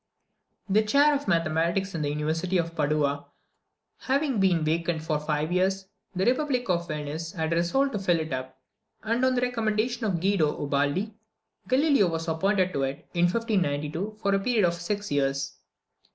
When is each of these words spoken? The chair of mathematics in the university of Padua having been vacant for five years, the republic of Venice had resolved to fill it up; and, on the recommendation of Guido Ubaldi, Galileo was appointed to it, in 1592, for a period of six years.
The 0.67 0.81
chair 0.81 1.13
of 1.13 1.27
mathematics 1.27 1.93
in 1.93 2.01
the 2.01 2.09
university 2.09 2.57
of 2.57 2.73
Padua 2.75 3.27
having 3.99 4.39
been 4.39 4.63
vacant 4.63 5.03
for 5.03 5.19
five 5.19 5.51
years, 5.51 5.85
the 6.15 6.25
republic 6.25 6.69
of 6.69 6.87
Venice 6.87 7.33
had 7.33 7.51
resolved 7.53 7.91
to 7.91 7.99
fill 7.99 8.19
it 8.19 8.33
up; 8.33 8.57
and, 9.03 9.23
on 9.23 9.35
the 9.35 9.41
recommendation 9.41 10.07
of 10.07 10.19
Guido 10.19 10.59
Ubaldi, 10.59 11.13
Galileo 11.67 12.07
was 12.07 12.27
appointed 12.27 12.73
to 12.73 12.81
it, 12.81 13.05
in 13.13 13.25
1592, 13.25 14.17
for 14.19 14.33
a 14.33 14.39
period 14.39 14.65
of 14.65 14.73
six 14.73 15.11
years. 15.11 15.53